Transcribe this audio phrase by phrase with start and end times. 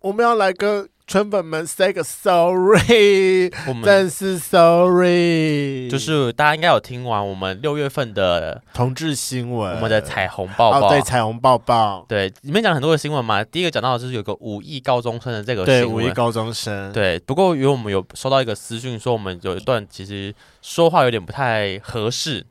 [0.00, 5.88] 我们要来跟圈粉们 say 个 sorry，我们真是 sorry。
[5.88, 13.42] 就是大家应该有听完我们六月份的同志新闻，我们的彩虹抱抱，哦、对彩虹抱抱，对，里面讲很多的新闻嘛。
[13.44, 17.18] 第一个讲到的就是有个五亿高中生的这个新闻，对，五亿高中生，对。
[17.20, 22.44] 不过因为我们有收到一个私讯，说我们有一段其实说话有点不太合适。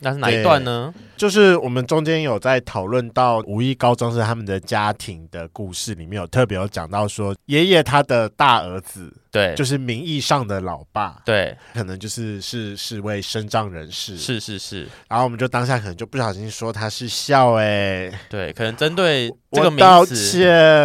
[0.00, 0.92] 那是哪一段呢？
[1.16, 14.88] 就是我们中间有在讨论到五一高中生他们的家庭的故事，里面有特别有讲到说，爷爷他的大儿子，对，就是名义上的老爸，对，可能就是是是位身障人士，是是是。
[15.08, 20.40] 然后我们就当下可能就不小心说他是笑哎、欸，对，可能针对这个名词，道歉。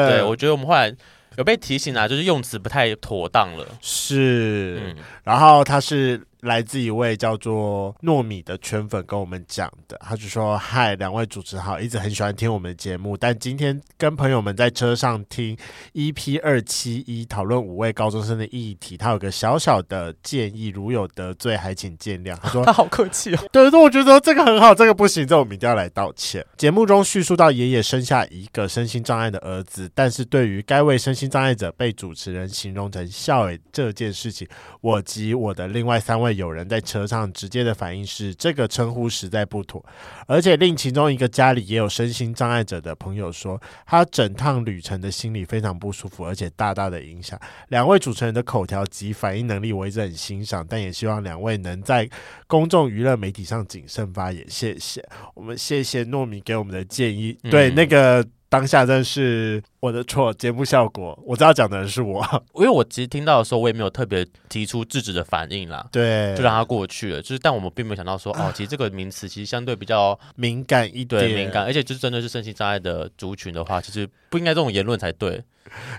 [0.09, 0.93] 对，我觉得我们后来
[1.37, 6.21] 有被提醒啊，就是用词不太妥当了，是，嗯、然后他是。
[6.45, 15.57] 来自一位叫做糯米的圈粉跟我们讲的，他就说：“嗨，两位主持好，一直很喜欢听我们的节目，但今天跟朋友们在车上听
[15.93, 23.39] EP 二七一讨论五位高中生的议题，他有个小小的建议，如有得罪还请见谅。”他说：“他好客气哦。
[23.51, 26.45] ”对，对，我觉得这个很好，这个不行，这我们一定要来道歉。
[26.55, 34.47] 节目中叙述到爷爷生下一个身心障碍的儿子，但是对于该位身心障碍者被主持人形容成笑诶这件事情，
[34.81, 36.34] 我及我的另外三位。
[36.35, 39.83] 有人在车上直接的反应是这个称呼实在不妥，
[40.27, 47.39] 而且令其中一个家里也有身心障碍者的朋友说，他整趟旅程的心里非常不舒服，而且大大的影响。
[47.69, 52.09] 两位主持人的口条及反应能力我一直很欣赏，但也希望两位能在
[52.47, 54.45] 公众娱乐媒体上谨慎发言。
[54.49, 57.37] 谢谢，我们谢谢糯米给我们的建议。
[57.43, 58.25] 嗯、对那个。
[58.55, 62.25] 当下真是我的错，节目效果，我知道讲的人是我，
[62.55, 67.21] 因为我其实听到的时候，我也没有特别提出制止的反应啦，对，就让它过去了。
[67.21, 75.43] 就是，但我们并没有想到说，哦，其实这个名词其实相对比较敏感一点，对，敏感，而且就是真的是身心障碍的族群的话，其实不应该这种言论才对。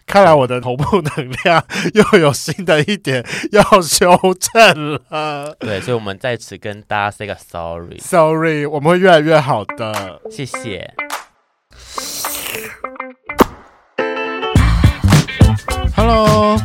[0.07, 10.95] 看来我的头部能量又有新的一点要修正了，对，所以我们在此跟大家 say 个 sorry，sorry，我们会越来越好的，谢谢。
[15.97, 16.59] Hello，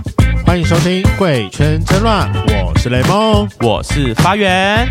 [0.45, 2.29] 欢迎收听《贵圈真乱》，
[2.65, 4.85] 我是雷梦，我是发源。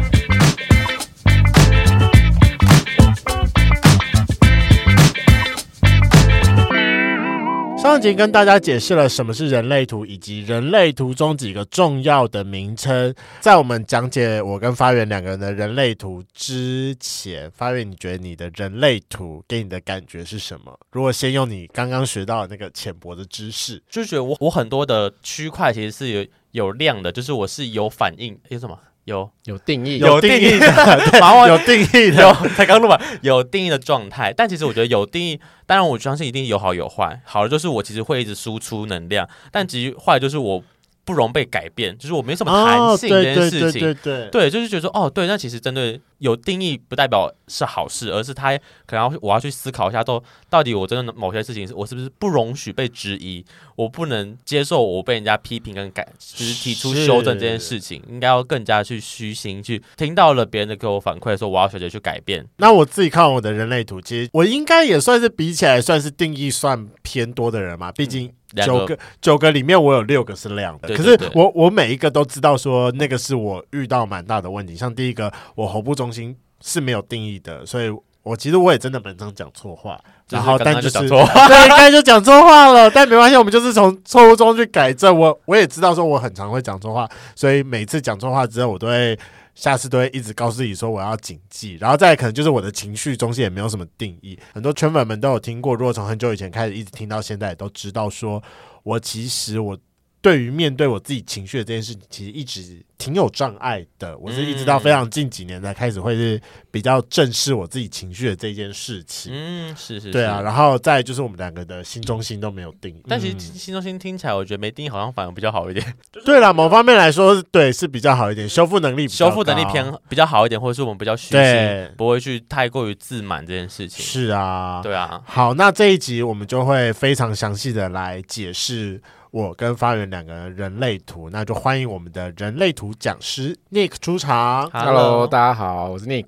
[7.81, 13.15] 上一集跟大家解释了什么是人类图，以及人类图中几个重要的名称。
[13.41, 20.79] 在我们讲解我跟发源两个人的人类图之前，发源，你觉得你的人类图给你的感觉是什么？
[20.93, 28.79] 如果先用你刚刚学到的那个浅薄的知识，就觉得我我很多的区块其实是有有量的，就是我是有反应，有什么？
[29.05, 34.33] 有有定义， 有定义的，有定义的，有才刚录完，有定义的状态。
[34.37, 37.21] 但其实我觉得有定义，当然我相信一定有好有坏。
[37.25, 40.63] 好的就是我其实会一直输出能量，但其实坏就是我。
[41.03, 43.59] 不容被改变，就是我没什么弹性这件事情。
[43.59, 53.45] 哦、对，对，对，对，对，对，就是觉得说，哦，对，那其实针对有定义不代表是好事，而是他可能要我要去思考一下，都到底我真的某些事情是我是不是不容许被质疑，
[53.75, 62.47] 我不能接受我被人家批评跟改，就是提出修正这件事情，应该要更加去虚心去听到了别人的给我反馈，说我要学着去改变。
[62.59, 68.33] 那我自己看我的人类图，其实我应该也算是比起来算是定义算偏多的人嘛，毕竟。
[68.67, 70.93] 九个九个里面，我有六个是亮的。
[70.97, 74.75] 可是我我每一个都知道说那个是我遇到蛮大的问题。
[74.75, 77.91] 像第一个，我喉部中心是没有定义的，所以
[78.23, 80.01] 我其实我也真的蛮常讲错话。
[80.29, 82.91] 然后但就是 对，应该就讲错话了。
[82.91, 85.19] 但没关系，我们就是从错误中去改正。
[85.19, 89.19] 我我也知道说我很常会讲错话，所以每次讲错话之后，我都会。
[89.53, 95.75] 下次都会一直告诉自己说我要谨记，然后再可能就是我的情绪中心也没有什么定义，很多圈粉们都有听过。
[95.75, 98.43] 如果从很久以前开始一直听到现在，都知道说
[98.85, 99.77] 我其实我。
[100.23, 104.17] 对于面对我自己情绪的这件事情，其实一直挺有障碍的。
[104.19, 106.39] 我是一直到非常近几年才开始会是
[106.71, 109.33] 比较正视我自己情绪的这件事情。
[109.35, 110.43] 嗯，是是，是，对啊。
[110.43, 115.95] 然后再就是我们两个的新中心都没有定义，但其实新中心听起来，我觉得没定义好像反而比较好一点。
[116.27, 124.05] 对啦，某方面来说，对是比较好一点，修复能力修复能力偏比较好一点，或者是我们比较虚心，不会去太过于自满这件事情。
[124.05, 125.23] 是啊，对啊。
[125.25, 129.01] 好，那这一集我们就会非常详细的来解释。
[129.33, 134.69] 我跟发源两个人人类图，那就欢迎我们的人类图讲师 Nick 出场。
[134.73, 136.27] Hello，大家好，我是 Nick。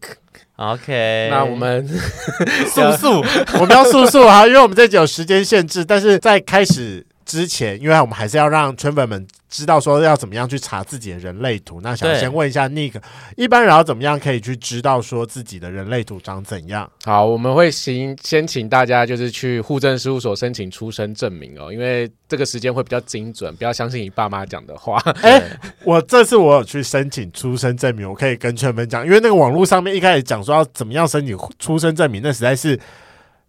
[0.54, 1.84] OK，那我们
[2.72, 3.20] 速速，
[3.58, 5.84] 我们要速速哈，因为我们这集有时间限制。
[5.84, 11.80] 但是在开始之前，因为我们还是要让圈粉们知道说要怎么样去查自己的人类图。
[11.82, 12.94] 那想先问一下 Nick，
[13.36, 16.90] 一般人要怎么样可以去知道说自己的人类图长怎样？
[17.04, 24.98] 好，我们会行先请大家就是去户政事务所申请出生证明哦，因为这个时间会比较精准，不要相信你爸妈讲的话。
[25.22, 32.78] 哎、欸，我这次我有去申请出生证明，我可以跟圈粉讲，因为那个网络上面一开始讲说要怎么样申请出生证明，那实在是。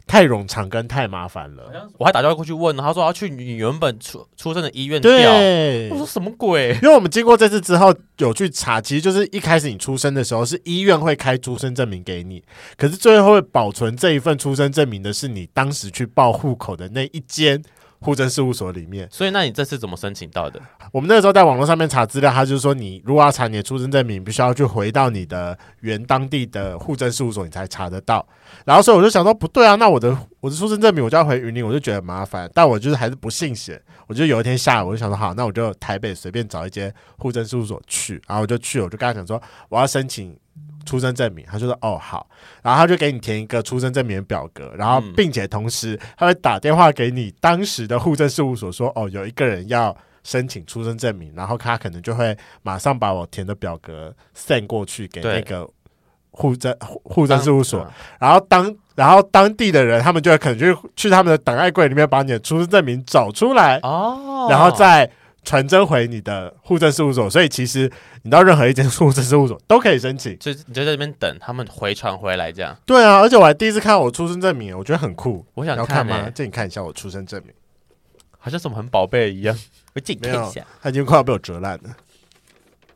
[0.05, 5.11] 太冗长跟太麻烦了，我还打电话过去问，他说要去你原本出出生的医院调。
[5.11, 6.77] 对，我说什么鬼？
[6.83, 12.44] 因为我们经过这次之后有去查，其实就是一开始你出生的时候是医院会开出生证明给你，
[12.77, 17.63] 可是最后会保存这一份出生证明的是你当时去报户口的那一间。
[18.03, 20.59] 户政事务所里面，所以那你这次怎么申请到的？
[20.91, 28.27] 我们那个时候在网络上面查资料，他就是说，你如果要查你的出生证明，必须要去回到你的原当地的户政事务所，你才查得到。
[28.65, 32.50] 然后所以我就想说，不对啊，那我的我的出生证明我就要回云林，我就觉得很麻烦。
[32.53, 40.38] 但我就是还是不信邪，我就有一天下午我就想说，好，那我就台北随便找一间户政事务所去，然后我就去，我就跟他讲说，我要申请。
[40.93, 42.27] 出生证明，他就说哦好，
[42.61, 55.67] 然后他就给你填一个出生证明的表格，然后并且同时他会打电话给你当时的户政事务所说哦有一个人要申请出生证明，然后他可能就会马上把我填的表格 send 过去给那个
[56.29, 65.09] 户政户政事务所，然后当然后当地的人他们就会可能就去他们的档案柜里面把你的出生证明找出来哦，然后再。
[65.43, 67.91] 传真回你的户政事务所，所以其实
[68.23, 72.75] 你到任何一间户政事务所都可以申请，就你就在这边等他们回传回来这样。
[72.85, 75.45] 对啊，而且我还第一次看我出生证明，我觉得很酷。
[75.53, 76.29] 我想看，看吗？
[76.29, 77.53] 借你看一下我出生证明，
[78.39, 79.57] 好像什么很宝贝一样。
[79.93, 81.95] 我借你看一下，它已经快要被我折烂了。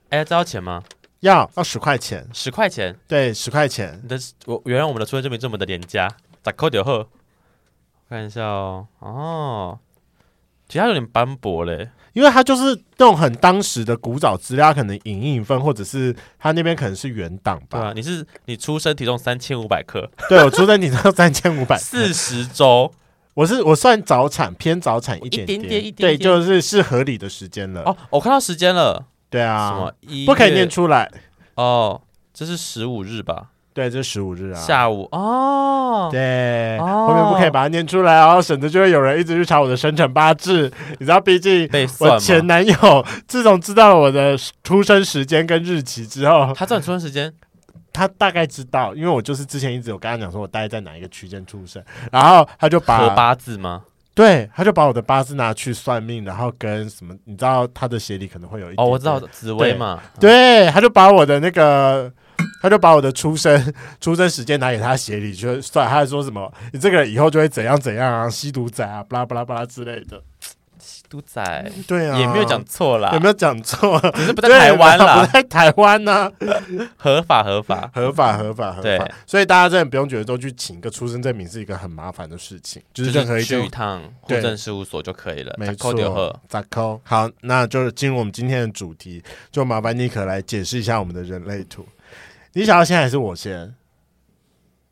[0.10, 0.84] 哎、欸，这要钱吗？
[1.20, 2.26] 要，要十块钱。
[2.32, 2.96] 十块钱？
[3.08, 4.02] 对，十块钱。
[4.08, 6.08] 但是我原来我们的出生证明这么的廉价，
[6.42, 7.06] 咋扣掉后？
[8.10, 9.80] 看一下哦，哦，
[10.68, 11.90] 其他有点斑驳嘞。
[12.14, 17.80] 因为它就是那种很当时的古早资料，可能影印一份，或者是他那边可能是原档吧。
[17.80, 22.92] 对啊，你是你出生体重三千五百克， 对我出生体重三千五百，四十周，
[23.36, 27.84] 我是我算早产偏早产一点点，一点点，一点点，对，就是是合理的时间了。
[27.84, 29.94] 哦，我看到时间了，对啊，
[30.26, 31.12] 不可以念出来。
[31.54, 32.02] 哦，
[32.34, 33.52] 这是十五日吧？
[33.78, 40.64] 对，这是十五日啊，下午哦，对，后面不可以把它念出来哦，然后省得就会有人一直去查我的生辰八字。
[40.98, 41.70] 你知道，毕竟
[42.00, 42.74] 我前男友
[43.28, 47.32] 自从知道了我的出生时间跟日期之后，他知道你出生时间，
[47.94, 51.80] 他大概知道，因为我就是之前一直有跟他讲说我大概在哪一个区间出生，
[52.12, 53.84] 然后他就把八字吗？
[54.16, 62.12] 对，他就把我的八字拿去算命，然后跟什么，你知道他的鞋里可能会有一哦，我知道紫薇嘛，对，对，他就把我的那个。
[62.68, 70.22] 他就把我的出生 出生时间拿给他写里就算，他还说什么你这个人以后就会怎样怎样啊，吸毒仔啊，巴拉巴拉巴拉之类的。
[70.80, 74.00] 吸毒仔，对啊，也没有讲错啦，有没有讲错？
[74.16, 76.32] 只是不在台湾啦，不在台湾呢、啊，
[76.98, 78.82] 合法合法合法合法合法。
[78.82, 85.56] 对，所以大家真的不用觉得都去请一个出生证明是一个很麻烦的事情，就是任何一去一趟户政事务所就可以了。
[85.58, 87.02] 没错，咋扣？
[87.04, 89.22] 好，那就是进入我们今天的主题，
[89.52, 91.86] 就麻烦尼克来解释一下我们的人类图。
[92.58, 93.76] 你想要先还是我先？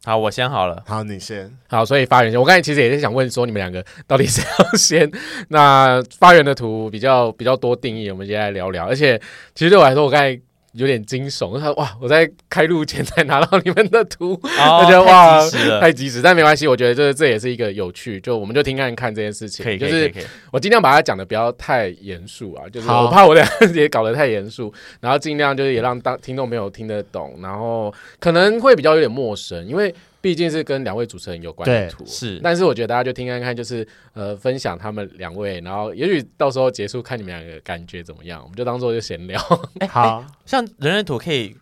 [0.04, 0.84] 好，我先好了。
[0.86, 1.52] 好，你先。
[1.68, 2.40] 好，所以发源先。
[2.40, 5.12] 我刚才其实也是想问说，你们两个到底谁要先？
[5.50, 8.86] 那发源的图比较比较多定义，我们接下来聊聊。
[8.86, 9.20] 而且，
[9.56, 10.40] 其实对我来说，我刚才。
[10.76, 11.98] 有点惊悚，他说哇！
[12.02, 16.22] 我在开录前才拿到你们的图，哦、 我觉得哇，太及时了，太及时。
[16.22, 19.64] 但没关系，我觉得这这也是一个有趣，就我们就听看看这件事情。
[19.64, 20.12] 可以，就是
[20.52, 29.94] 我尽量把它讲的不要太严肃啊，就是我怕我俩也搞得太严肃，然后尽量就是也让当听众朋友听得懂，然后可能会比较有点陌生，因为。
[30.26, 39.40] 毕竟是跟两位主持人有关的图，是，但是我觉得大家就听看看，就是呃，分享他们两位，然后也许到时候结束看你们两个感觉怎么样，我们就当做就闲聊。
[39.78, 41.56] 哎，好像人人图可以。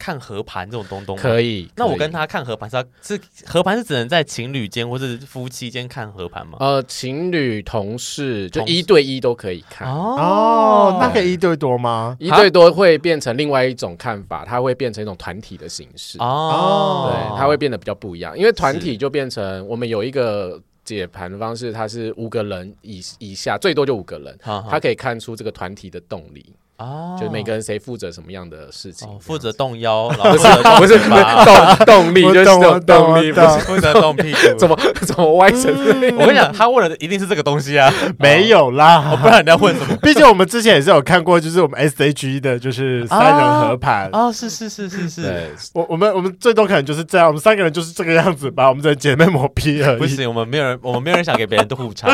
[0.00, 6.56] 看合盘这种东东可以，那我跟他看合盘是要是合盘是只能在情侣间或是夫妻间看合盘吗？
[6.58, 10.96] 呃，情侣、同事就一对一都可以看哦。
[10.98, 12.16] 那可以一对多吗？
[12.18, 17.10] 一对多会变成另外一种看法，它会变成一种团体的形式哦。
[17.12, 26.46] 对，它会变得比较不一样，因为团体就变成我们有一个解盘的方式，它是五个人以以下最多就五个人，他可以看出这个团体的动力。
[26.80, 33.60] 哦，就是每个人谁负责什么样的事情，负责动腰， 不是不是动 动力，就是动动力，不是。
[33.60, 35.70] 负责动屁股，怎么怎么歪成？
[36.16, 39.94] 我跟你讲，他问的一定是这个东西啊， 没有啦，不然你要问什么？
[40.02, 44.08] 毕竟我们之前也是有看过，就是我们 S H E 的，就是三人合盘。
[44.12, 49.98] 哦，是是是是是，我我们我们最多可能就是这样，我们三个人就是这个样子吧，我们的姐妹磨皮而已。
[49.98, 52.08] 不行，我们没有人，我们没有人想给别人的互差。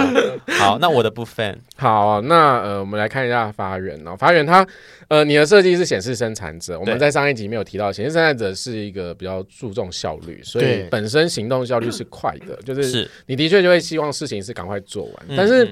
[0.59, 4.56] 好，那我的部分，好，那呃，我们来看一下发源哦，发源他。
[4.65, 4.69] 他
[5.09, 15.27] 呃，你的设计是显示生产者，我们在上一集没有提到，显示生产者是一个比较注重效率，所以本身行动效率是快的，就是你的确就会希望事情是赶快做完。
[15.37, 15.69] 但是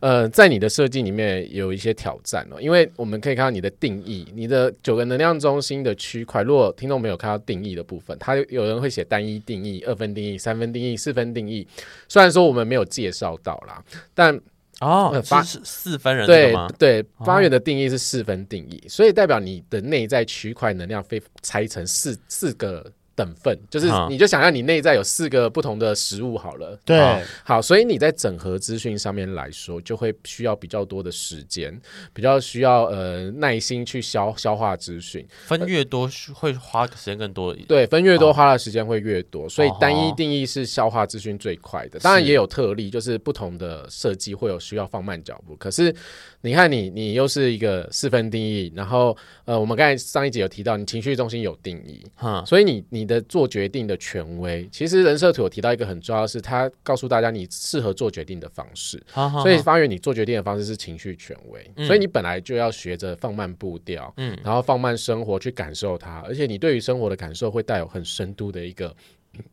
[0.00, 11.66] 呃，在你的设计里面有一些挑战哦，因为我们可以看到你的定义，你的九个能量中心的区块，如果听众没有看到定义的部分，他有人会写单一定义、二分定义、三分定义、四分定义，
[12.08, 14.40] 虽然说我们没有介绍到啦，但。
[14.80, 22.92] 哦，八是四分人对对，八元的定义是四分定义，哦、所以代表你的内在区块能量被拆成四四个。
[23.18, 26.96] 等份就是，你就想要你内在有四个不同的食物好了，对，
[27.42, 31.76] 好，所以你在整合资讯上面来说，就会需要比较多的时间，
[32.12, 45.92] 比较需要呃耐心去消消化资讯，分越多会花时间更多，对，分越多花的时间会越多，所以单一定义是消化资讯最快的，当然也有特例，就是不同的设计会有需要放慢脚步，可是。
[46.40, 59.02] 你看你，你又是一个四分定义，然后呃，我们刚才上一集有提到，你情绪中心有定义，哈，所以你你的做决定的权威，其实人设图有提到一个很重要的是，他告诉大家你适合做决定的方式，
[59.42, 68.94] 所以发源你做决定的方式是情绪权威，嗯、所以你本来就要学着放慢步调，嗯，然后放慢生活去感受它，而且你对于生活的感受会带有很深度的一个。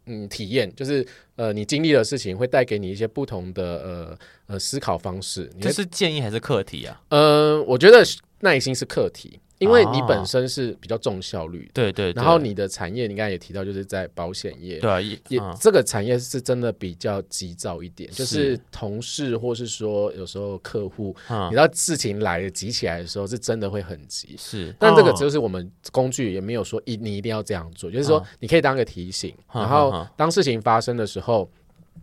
[0.06, 5.52] 嗯，体验就是呃，你经历的事情会带给你一些不同的呃呃思考方式。
[5.62, 7.00] 这是建议还是课题啊？
[7.10, 8.04] 呃，我觉得
[8.40, 9.38] 耐心是课题。
[9.60, 18.60] 因为你本身是比较重效率，对对，然后你的产业，你刚才也提到，就是在保险业，对，也这个产业是真的比较急躁一点，就是。
[18.72, 24.76] 同事或是说有时候客户，你知道事情来了急起来的时候，是真的会很急，是。
[24.78, 31.50] 但这个就是我们工具也没有说一你一定要这样做，就是说你可以当个提醒，然后当事情发生的时候，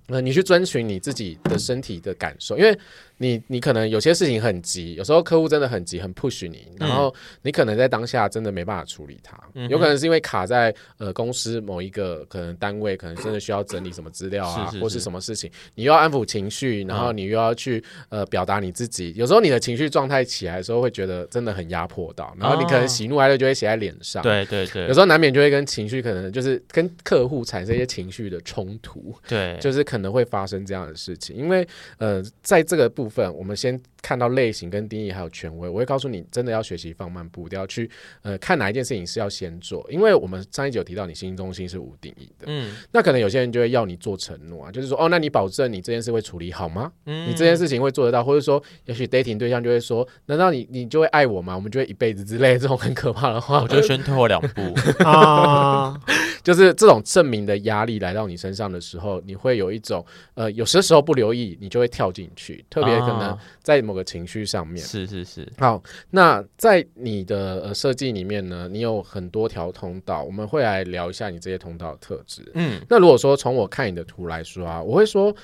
[0.08, 2.78] 呃，你去遵循你自己的身体的感受，因为。
[3.18, 31.66] 你你可能有些事情很急，有时候客户真的很急，很 push 你，然后你可能在当下真的没办法处理它，嗯、有可能是因为卡在呃公司某一个可能单位，可能真的需要整理什么资料啊，是是是或是什么事情，你又要安抚情绪，然后你又要去呃表达你自己，有时候你的情绪状态起来的时候，会觉得真的很压迫到，然后你可能喜怒哀乐就会写在脸上，对对对，有时候难免就会跟情绪可能就是跟客户产生一些情绪的冲突，对，就是可能会发生这样的事情，因为
[31.98, 33.22] 呃在这个部分。
[33.32, 37.90] 我们先看到类型跟定义还有权威，我会告诉你，真的要学习放慢步调去，
[38.22, 46.92] 呃，看哪一件事情是要先做，因为我们上一集有提到，你心中心是无定义的，嗯，那可能有些人就会要你做承诺啊，就是说，哦，那你保证你这件事会处理好吗？
[47.06, 51.54] 嗯，你这件事情会做得到，或者说，也许 dating 对象就会说，难道你你就会爱我吗？
[51.54, 54.62] 我们就会一辈子之类这种很可怕的话，我就先退后两步
[55.04, 56.00] 啊。
[56.42, 64.84] 就是这种证明的压力来到你身上的时候，你会有一种呃，有些时候不留意，你就会跳进去，特别可能在某个情绪上面。
[64.84, 65.46] 是是是。
[65.58, 72.42] 好，那在你的呃设计里面呢，你有很多条通道，我们会来聊一下你这些通道的特质。
[72.54, 75.34] 嗯，那如果说从我看你的图来说啊，我会说。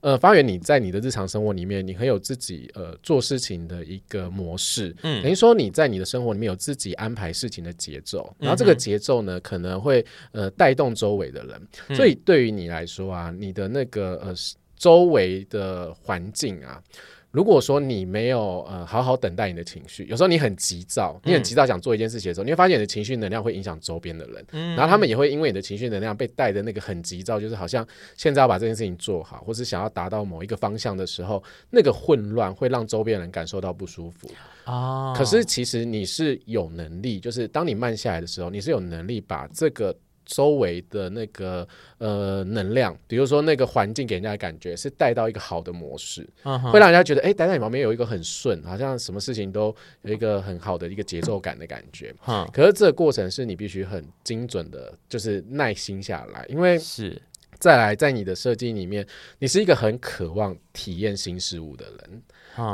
[0.00, 14.34] 呃，发源你在你的日常生活里面，你很有自己呃做事情的一个模式，嗯，等于说你在你的生活里面有自己安排事情的节奏，然后这个节奏呢可能会呃带动周围的人，嗯、所以对于你来说啊，你的那个呃
[14.76, 16.82] 周围的环境啊。
[17.30, 34.30] 如果说你没有呃好好等待你的情绪，有时候你很急躁，你很急躁想做一件事情的时候，嗯、你会发现你的情绪能量会影响周边的人，嗯、然后他们也会因为你的情绪能量被带的那个很急躁，就是好像现在要把这件事情做好，或是想要达到某一个方向的时候，那个混乱会让周边人感受到不舒服
[34.64, 35.14] 啊。
[35.14, 39.94] 可是其实你是有能力，就是当你慢下来的时候，你是有能力把这个。
[40.28, 41.66] 周围的那个
[41.96, 46.70] 呃能量，比如说那个环境给人家的感觉是带到一个好的模式，uh huh.
[46.70, 52.14] 会让人家觉得哎，待在你旁边有一个很顺，好像什么事情都有一个很好的一个节奏感的感觉。
[52.26, 52.52] Uh huh.
[52.52, 57.20] 可是这个过程是你必须很精准的，就是耐心下来，因为是
[57.58, 59.06] 再来在你的设计里面，
[59.38, 62.22] 你是一个很渴望体验新事物的人。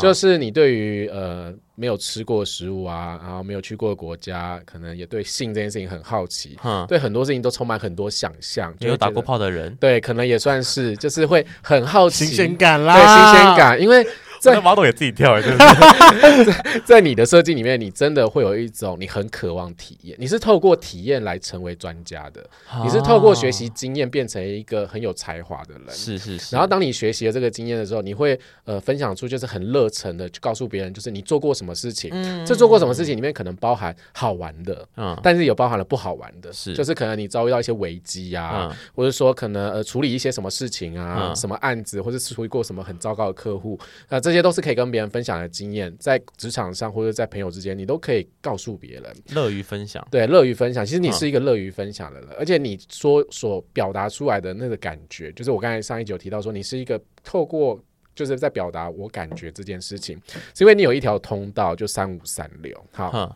[0.00, 8.74] 就是你对于呃没有吃过食物啊，然后没有去过的国家，可能也对性这件事情很好奇，嗯，对很多事情都充满很多想象。
[8.80, 14.06] 没有打过炮的人，对，可能也算是，就是会很好奇，新鲜感啦，对新鲜感，因为
[14.52, 16.80] 在马桶也自己跳，是不是？
[16.84, 22.44] 在你的设计里面，你真的会有一种你很渴望体验，你是透过体验来成为专家的，
[22.82, 25.82] 你是透过学习经验变成一个很有才华的人。
[25.90, 26.54] 是是是。
[26.54, 32.10] 然后当你学习了这个经验的时候，你会呃分享出就是很热忱的去告诉别人，就是你做过什么事情。
[32.44, 50.06] 这做过什么事情里面可能包含好玩的，嗯，但是有包含了不好玩的，是就是可能你遭遇到一些危机呀，或者说可能呃处理一些什么事情啊，什么案子，或者是处理过什么很糟糕的客户，那这些都是可以跟别人分享的经验，在职场上或者在朋友之间，你都可以告诉别人，乐于分享。
[50.10, 50.84] 对，乐于分享。
[50.84, 57.80] 其实你是一个乐于分享的人，而且你说所表达出来的那个感觉，就是我刚才上一集有提到说，你是一个透过
[58.14, 60.20] 就是在表达我感觉这件事情，
[60.54, 63.34] 是因为你有一条通道，就三五三六，好。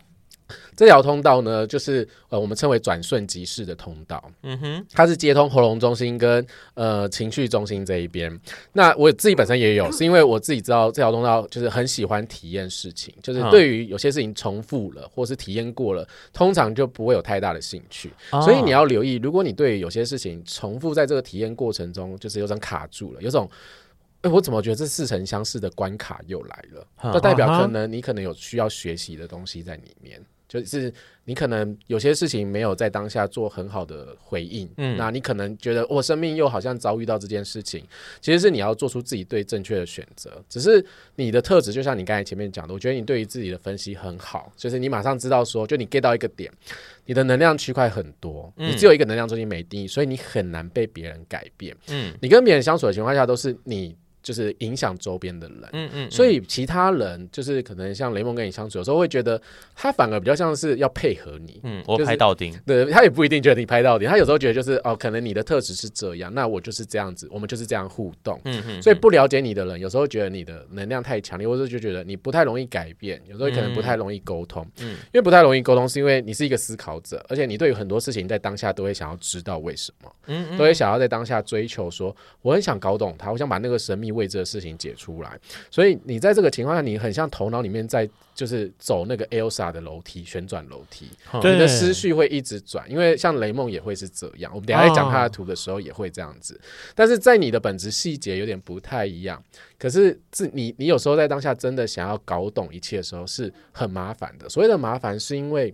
[0.76, 4.22] 这条通道呢，就是呃，我们称为转瞬即逝的通道。
[4.42, 8.38] 嗯哼，它是接通喉咙中心跟呃情绪中心这一边。
[8.72, 18.10] 那我自己本身也有，是因为我自己知道这条通道就是很喜欢体验事情，就是对于有些事情重复了或是体验过了，通常就不会有太大的兴趣。
[18.30, 23.48] 所以你要留意，如果你对于有些事情重复在这个体验过程中，就是有种卡住了，有种
[24.22, 27.12] 哎，我怎么觉得这似曾相识的关卡又来了？
[27.12, 30.20] 就代表可能你可能有需要学习的东西在里面。
[30.48, 30.90] 就是
[31.24, 37.84] 你可能有些事情没有在当下做很好的回应，嗯，那你可能觉得我生命又好像遭遇到这件事情，
[38.22, 40.42] 其实是你要做出自己对正确的选择。
[40.48, 40.82] 只是
[41.16, 46.50] 你的特质，就像你刚才前面讲的，我觉得你对于自己的分析很好，就是你马上知道说，就你 get 到一个点，
[47.04, 51.76] 你的能量区块很多，你只有一个能量中心没定义，所以你很难被别人改变。
[51.88, 53.94] 嗯，你跟别人相处的情况下，都是你。
[54.28, 59.40] 就是影响周边的人，嗯嗯，所以其他人就是可能像雷蒙跟你相处，有时候会觉得
[59.74, 84.94] 他反而比较像是要配合你，嗯，我拍到顶，对，他也不一定觉得你拍到顶，他有时候觉得就是哦，可能你的特质是这样，那我就是这样子，我们就是这样互动，嗯嗯，所以不了解你的人，有时候觉得你的能量太强烈，或者就觉得你不太容易改变，有时候可能不太容易沟通，嗯，因为不太容易沟通，是因为你是一个思考者，而且你对于很多事情在当下都会想要知道为什么，嗯，都会想要在当下追求说，我很想搞懂他，我想把那个神秘未知的事情解。
[84.98, 85.38] 出来，
[85.70, 94.50] 所以你在这个情况下，你很像头脑里面在就是走那个 Elsa 的楼梯，旋转楼梯，你的思绪会一直转，因为像雷梦也会是这样。
[94.52, 96.60] 我们等下在讲他的图的时候也会这样子，哦、
[96.96, 99.40] 但是在你的本质细节有点不太一样。
[99.78, 104.48] 可是是你你有时候在当下真的想要搞懂一切的时候是很麻烦的。
[104.48, 105.72] 所谓的麻烦是因为。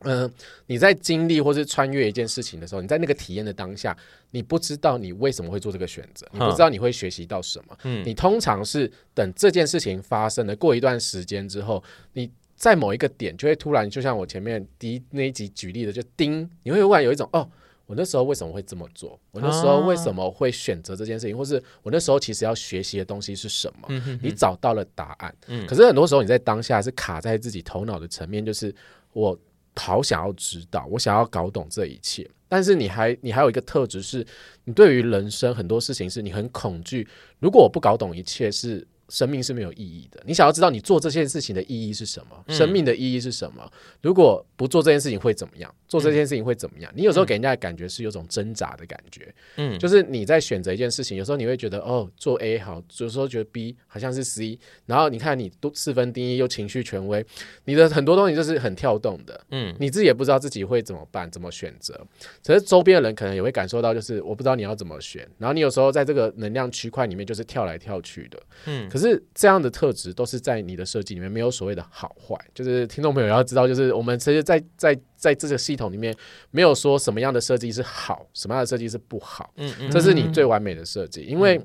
[0.00, 0.32] 嗯、呃，
[0.66, 3.96] 你在经历或是穿越一件事情的时候，你在那个体验的当下，
[4.30, 7.76] 你不知道你为什么会做这个选择，你不知道你会学习到什么。
[7.82, 17.48] 嗯，你通常是等这件事情发生了，过一段时间之后，你在某一个点就会突然，就像我前面第一那一集举例的，就叮，你会突然有一种哦，
[17.86, 19.18] 我那时候为什么会这么做？
[19.32, 21.36] 我那时候为什么会选择这件事情？
[21.36, 23.88] 或是我那时候其实要学习的东西是什么？
[23.88, 25.34] 嗯哼哼，你找到了答案。
[25.48, 28.72] 嗯，可是很多时候你在当下是卡在自己头脑的层面，就是
[29.12, 29.36] 我。
[29.78, 34.26] 好想要知道，我想要搞懂这一切，但是你还你还有一个特质是，
[34.64, 37.08] 你对于人生很多事情是你很恐惧。
[37.38, 38.86] 如果我不搞懂一切，是。
[39.08, 40.22] 生命是没有意义的。
[40.26, 42.44] 你想要知道你做这件事情的意义是什么？
[42.54, 43.70] 生命的意义是什么？
[44.02, 45.74] 如果不做这件事情会怎么样？
[45.86, 46.92] 做这件事情会怎么样？
[46.94, 49.34] 你有时候给人家的感觉是有种挣扎的感觉。
[49.56, 54.58] 嗯，就是你在选择一件事情，有时候你会觉得哦，做 A 好，有时候觉得 B 好像是 C。
[54.86, 57.24] 然后你看你都四分定义又情绪权威，
[57.64, 59.40] 你的很多东西就是很跳动的。
[59.50, 61.98] 嗯，你自己也不知道自己会怎么办，怎么选择。
[62.44, 65.26] 可是周边的人可能也会感受到，就是我不知道你要怎么选。
[65.38, 68.42] 然后你有时候在这个能量区块里面就是跳来跳去的。
[68.66, 68.88] 嗯。
[68.98, 72.36] 可是这样的特质都是在你的设计里面，没有所谓的好坏。
[72.52, 76.12] 就是听众朋友要知道，就是我们其实在，在在在这个系统里面，
[76.50, 79.52] 没有说什么样的设计是好，什么样的设计是不好。
[79.54, 81.22] 嗯嗯，这是你最完美的设计。
[81.22, 81.60] 因为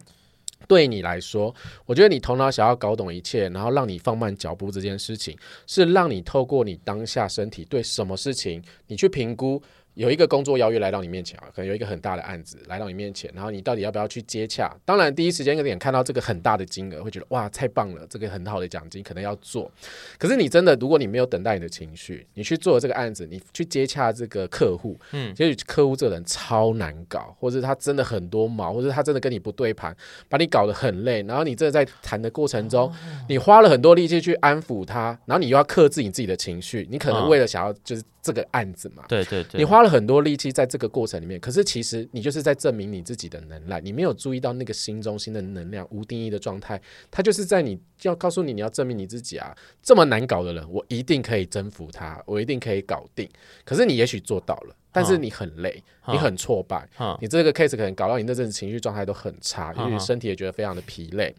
[0.68, 1.54] 对你来说，
[1.88, 9.60] 我觉得你头脑想要搞懂一切，然后让你放慢脚步这件事情，是让你透过你当下身体对什么事情，你去评估。
[9.96, 14.76] 有一个工作邀约来到你面前啊，可能有一个很大的案子来到你面前，然后你到底要不要去接洽？
[14.86, 19.72] 当然，第一时间有点看到这个很大的金额，会觉得哇，太棒了，这个很好的奖金，可能要做。
[20.18, 29.96] 可是你真的，如果你没有等待你的情绪，你去做这个案子，你去接洽这个客户，嗯，其实客户这个人超难搞，或者他真的很多毛，或者他真的跟你不对盘，
[30.28, 31.22] 把你搞得很累。
[31.24, 32.92] 然后你这在谈的过程中，
[33.30, 38.04] 你花了很多力气去安抚他，然后你又要克制你自己的情绪，你可能为了想要就是。
[38.24, 46.82] 这个案子嘛，对对对，你花了很多力气在这个过程里面，可是其实你就是在证明你自己的能耐，你没有注意到那个心中心的能量无定义的状态，
[47.12, 53.30] 它就是在你要告诉你你要证明你自己啊，这么难搞的人，我一定可以征服他，我一定可以搞定。
[53.66, 56.88] 可是你也许做到了，但是你很累，你很挫败，
[57.20, 61.36] 你这个 case 可能搞到你那阵子情绪状态都很差，因为身体也觉得非常的疲累，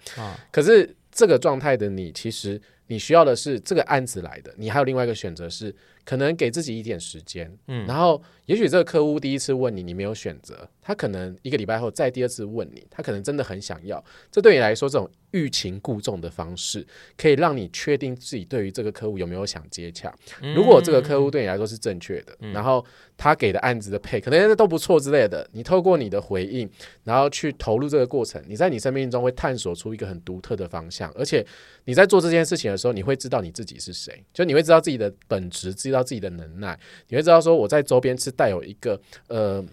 [0.53, 0.95] 可是。
[1.17, 5.73] 这个状态的你，其实你需要的是这个案子来的，你还有另外一个选择是。
[6.05, 14.05] 可能给自己一点时间，嗯，然后也许这个客户第一次问你，你没有选择，他可能一个礼拜后再第二次问你，他可能真的很想要。
[14.31, 20.15] 这对你来说，这种欲擒故纵的方式，可以让你确定自己对于这个客户有没有想接洽。
[20.55, 22.85] 如果这个客户对你来说是正确的，然后
[23.17, 26.69] 他给的案子的配可能都不错之类的，你透过你的回应，
[27.03, 31.45] 然后去投入这个过程，你在你生命中会探索出一个很独特的方向，而且
[31.87, 39.65] 你在做这件事情的时候，你会知道你自己是谁，就你会知道自己的本质，知道自己的能耐，你会知道说我在周边是带有一个呃。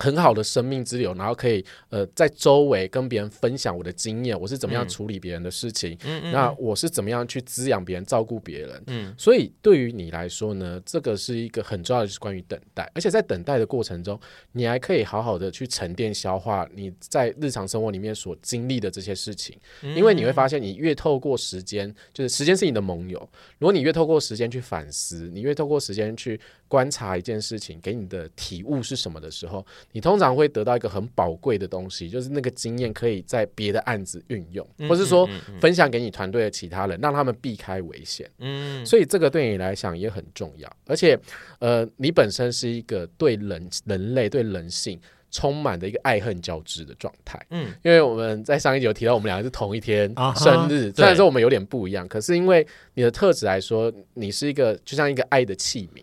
[0.00, 8.82] 很好的生命之流，然后可以呃在周围跟别人分享我的经验，我是怎么样处理别人的事情，嗯、那我是怎么样去滋养别人、照顾别人。
[8.86, 14.18] 嗯，所以对于你来说呢，这个是一个很重要的，就是关于等待，而且在等待的过程中，
[14.52, 23.18] 你还可以好好的去沉淀、消化你在日常生活里面所经历的这些事情，因为你会发现，你越透过时间，就是时间是你的盟友，
[23.58, 29.66] 如果你越透过时间去反思，你越透过时间去观察一件事情，给你的体悟是什么的时候。
[29.90, 35.28] 你通常会得到一个很宝贵的东西，就是那个经验可以在别的案子运用，或是说
[35.60, 38.30] 分享给你团队的其他人，让他们避开危险。
[38.38, 40.70] 嗯，所以这个对你来讲也很重要。
[40.86, 41.18] 而且，
[41.58, 44.96] 呃，你本身是一个对人、人类、对人性
[45.32, 47.44] 充满的一个爱恨交织的状态。
[47.50, 56.00] 嗯，因为我们在上一集有提到，我们两个是同一天生日，虽然说我们有点不一样，可是因为你的特质来说，你是一个就像一个爱的器皿。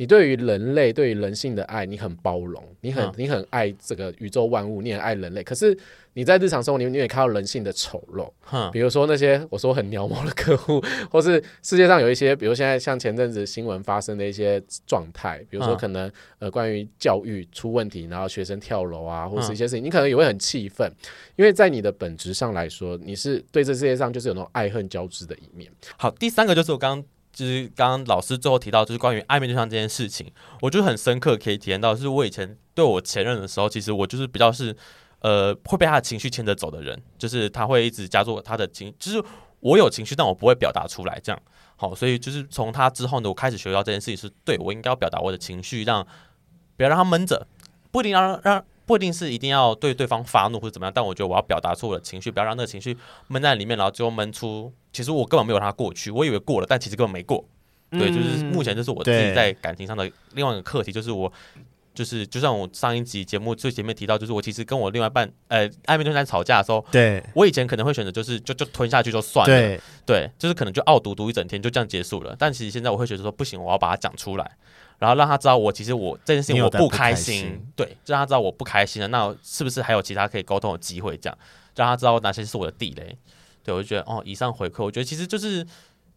[0.00, 5.42] 你对于人类、对于人性的爱，你很包容，你很、嗯、你很爱这个宇宙万物，你很爱人类。
[5.42, 5.76] 可是
[6.14, 8.32] 你在日常生活里面，你也看到人性的丑陋。
[8.50, 11.32] 嗯、比如说那些我说很鸟毛的客户，或是
[11.62, 20.90] 世界上有一些，比如现在像前阵子新闻发生的一些状态，比如说可能、嗯、呃关于教育出问题，然后学生跳楼啊，或是一些事情，嗯、你可能也会很气愤，
[21.36, 25.70] 因为在你的本质上来说，你是对这世界上就是有那种爱恨交织的一面。
[25.98, 27.04] 好，第三个就是我刚。
[27.40, 34.76] 就是刚刚老师最后提到，就是关于暧昧对象这件事情，我就很深刻可以体验到，就是我以前对我前任的时候，其实我就是比较是
[35.20, 39.24] 呃会被他的情绪牵着走的人，就是他会一直加重他的情，就是
[39.60, 41.42] 我有情绪，但我不会表达出来，这样
[41.76, 46.06] 好，所以就是从他之后呢，我开始学到这件事情是对我应该要表达我的情绪，让
[46.76, 47.46] 不要让他闷着，
[47.90, 48.62] 不一定让让。
[48.90, 52.96] 不一定是一定要对对方发怒或者怎么样，但我觉得我要表达出我的情绪，不要让那个情绪
[53.28, 54.72] 闷在里面，然后最后闷出。
[54.92, 57.44] 其实我根本没有让他过去，我以为过了，但其实根本没过。
[57.92, 61.32] 对，就是目前就是我自己在感情上的另外一个课题，就是我
[61.94, 72.34] 就是就像我上一集节目最前面提到，就是我其实跟我另外一半呃暧昧对象吵架的时候，对我以前可能会选择就是就就吞下去就算了，对，对，就是可能就傲毒毒一整天就这样结束了。
[72.36, 74.56] 但其实现在我会觉得说不行，我要把它讲出来。
[75.00, 79.08] 然后让他知道我其实我这件事情我不开心，开心对，就让他知道我不开心了。
[79.08, 81.16] 那是不是还有其他可以沟通的机会？
[81.16, 81.38] 这样
[81.74, 83.16] 让他知道哪些是我的地雷。
[83.64, 85.66] 对，我就觉得哦，以上回馈，我觉得其实就是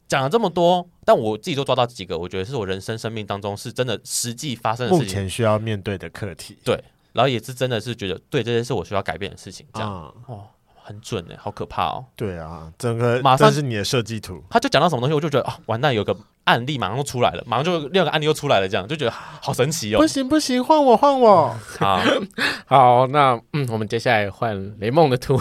[0.08, 6.58] 讲了这么多，但我自己都抓到几个，我觉得是我人生生命当中是真的实际发生的事情，目前需要面对的课题。
[6.66, 6.78] 对，
[7.14, 9.66] 然后也是真的是觉得对这些是我需要改变的事情。
[9.74, 10.44] 这样、嗯、哦。
[10.86, 12.04] 很准哎，好可怕哦！
[12.14, 16.14] 对啊，整个马上是你的设计图，他就讲到什么东西，我就觉得啊，完蛋，有个
[16.46, 20.00] 案例马上就出来了，马上就另一个案例又出来了，这样就觉得好神奇哦！
[20.00, 22.02] 不行不行，换我换我，好
[22.68, 25.40] 好，那嗯，我们接下来换雷梦的图。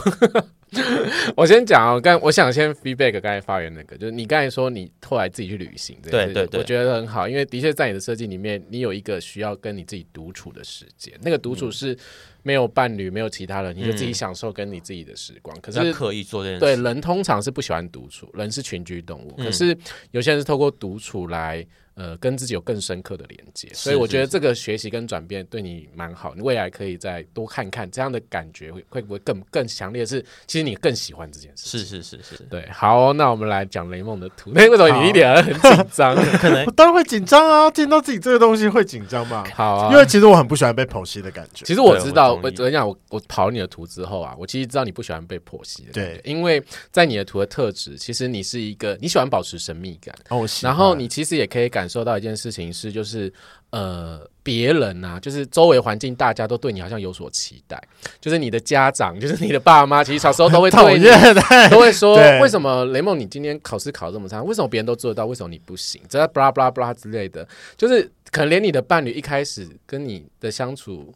[1.37, 11.93] 我先讲啊，刚我想先 feedback 刚才发言那个，就是你刚才说你后来自己去旅行，对对对，我觉得很好，因为的确在你的设计里面，你有一个需要跟你自己独处的时间，那个独处是。
[11.93, 11.99] 嗯
[12.45, 15.57] 没有伴侣，没有其他人，你就自己享受跟你自己的时光。
[15.57, 19.33] 嗯、可是刻意做这件事，对人通常是不喜欢独处，人是群居动物。
[19.39, 19.79] 嗯、可是
[20.11, 21.65] 有些人是透过独处来。
[21.95, 30.05] 呃，跟自己有更深刻的连接，所以我觉得这个学习跟转变对你蛮好，你未来可以再多看看这样的感觉会会不会更更强烈？
[30.07, 31.79] 是其实你更喜欢这件事。
[31.79, 32.67] 是是是是，对。
[32.71, 34.51] 好，那我们来讲雷梦的图。
[34.55, 36.15] 那为什么你一点很紧张？
[36.39, 39.45] 可能我当然会紧张啊，见到自己这个东西会紧张嘛。
[39.55, 41.65] 好啊，因为其实我很不喜欢被剖析的感觉。
[41.65, 45.93] 其实我知道，我我跟你讲，我我跑你的图之后啊，我其实知道你不喜欢被剖析的。
[45.93, 50.15] 对，因为在你的图的特质，其实你是一个你喜欢保持神秘感。
[50.31, 52.73] 哦，然后你其实也可以感受到一件事情。
[52.73, 53.33] 是就是
[53.71, 57.83] 呃，别人呐、啊，就是周围环境，大家都对你好像有所期待。
[58.21, 61.05] 就是你的家长，就是你的爸妈，其实小时候都会对你，
[61.71, 64.43] 都会说，为什么雷梦你今天考试考这么差？
[64.43, 66.01] 为什么别人都做得到，为什么你不行？
[66.09, 71.13] 这巴拉巴拉巴拉之类的，就是可能连你的伴侣一开始跟你的相处，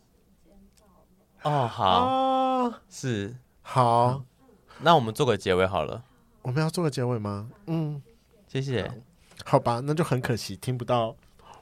[1.42, 4.22] 哦，好，啊、是好，
[4.80, 6.02] 那我们做个结尾好了。
[6.42, 7.48] 我们要做个结尾吗？
[7.66, 8.00] 嗯，
[8.46, 8.90] 谢谢。
[9.48, 11.14] 好吧，那就很可惜听不到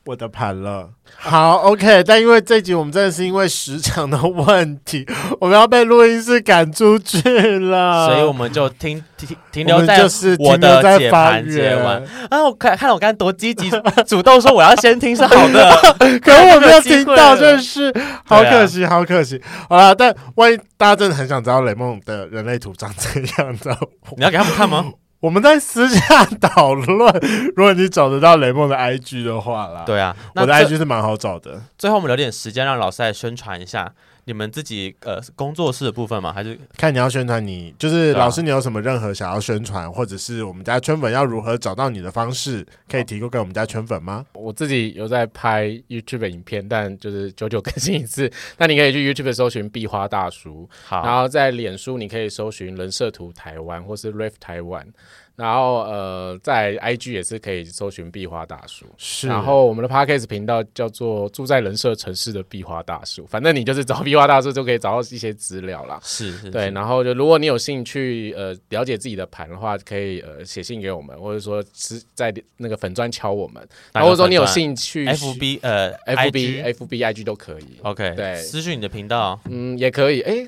[0.07, 0.89] 我的盘了。
[1.17, 5.07] 好，OK，但因为这集我们真的是因为时长的问题，
[5.39, 7.21] 我们要被录音室赶出去
[7.59, 9.99] 了，所以我们就停停停留在
[10.39, 12.03] 我的解盘解完。
[12.31, 13.71] 啊，我看看我刚才多积极，
[14.07, 15.71] 主动说我要先听是好的，
[16.25, 17.95] 可是我没有听到，就是
[18.25, 19.41] 好可惜，好可惜。
[19.69, 23.77] 好了，但万一大家真的很想知道雷梦的人类图长怎样的，
[24.17, 24.87] 你要给他们看吗？
[25.25, 27.21] 我们在私下讨论，
[27.57, 31.63] 如果你找得到雷梦的 IG 的话啦，对啊，我的 IG 是蛮好找的。
[31.79, 33.91] 最后我们留点时间让老师来宣传一下。
[34.27, 36.33] 你们自己呃工作室的部分吗？
[36.33, 44.25] 还是看你要宣传你就是老师，你有什么任何想要宣传，或者是我们家圈粉要如何找到你的方式，可以提供给我们家圈粉吗？
[44.33, 48.31] 我自己有在拍 YouTube 影片，但就是久久更新一次。
[48.59, 54.87] 那你可以去 YouTube 搜寻壁花大叔，好，然后在脸书你可以搜寻人设图台湾或是 Ref 台湾。
[55.37, 59.27] 然后呃，在 IG 也是可以搜寻壁花大叔，是。
[59.27, 65.99] 然后我们的 Podcast 频道叫做住在人设城市的壁花大叔，反正你就是找壁花大叔就可以找到一些资料啦。
[66.03, 66.71] 是，是，是，对。
[66.71, 73.61] 然后就如果你有兴趣呃了解自己的盘的话，可以呃写信给我们，或者说是在那个粉砖敲我们，
[73.95, 77.81] 或者说你有兴趣 FB 呃 FB FB IG 都可以。
[77.83, 80.21] OK，对，私讯你的频道，嗯，也可以。
[80.21, 80.47] 哎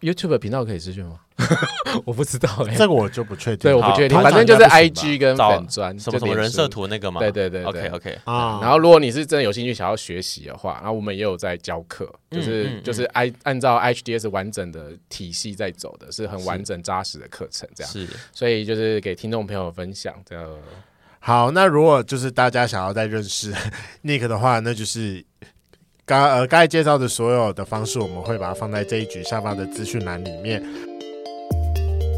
[0.00, 1.18] ，YouTube 频道可以私讯吗？
[2.04, 3.58] 我不知道哎、欸，这个我就不确定。
[3.58, 7.20] 对，我不确定，反正就是 I G 跟粉砖什么什么人设图那个嘛。
[7.20, 8.58] 对对对，对，OK OK 啊。
[8.60, 17.92] 然后如果你是真的有兴趣想要学习的话，然后我们也有在教课，就是、嗯嗯嗯、就是按按照 H D S 完整的体系在走的，是很完整扎实的课程，这样。
[17.92, 20.44] 是，所以就是给听众朋友分享这样。
[21.20, 23.54] 好，那如果就是大家想要再认识
[24.02, 25.24] Nick 的话，那就是
[26.04, 30.62] 刚呃刚才介绍的所有的方式，我们会把它放在这一局下方的资讯栏里面。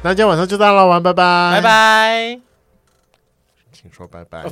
[0.00, 2.40] 那今天晚上就到了，玩，拜拜，拜拜，
[3.72, 4.44] 请说拜拜。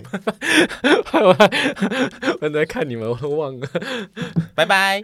[2.41, 3.69] 我在看你们，我都忘了，
[4.55, 5.03] 拜拜。